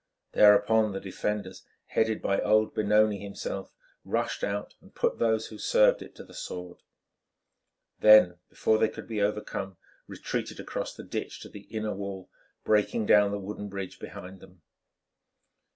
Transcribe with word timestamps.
Thereon 0.31 0.93
the 0.93 0.99
defenders, 0.99 1.63
headed 1.89 2.23
by 2.23 2.41
old 2.41 2.73
Benoni 2.73 3.19
himself, 3.19 3.71
rushed 4.03 4.43
out 4.43 4.73
and 4.81 4.95
put 4.95 5.19
those 5.19 5.49
who 5.49 5.59
served 5.59 6.01
it 6.01 6.15
to 6.15 6.23
the 6.23 6.33
sword; 6.33 6.79
then 7.99 8.39
before 8.49 8.79
they 8.79 8.89
could 8.89 9.07
be 9.07 9.21
overcome, 9.21 9.77
retreated 10.07 10.59
across 10.59 10.95
the 10.95 11.03
ditch 11.03 11.39
to 11.41 11.49
the 11.49 11.67
inner 11.71 11.93
wall, 11.93 12.31
breaking 12.63 13.05
down 13.05 13.29
the 13.29 13.37
wooden 13.37 13.69
bridge 13.69 13.99
behind 13.99 14.39
them. 14.39 14.63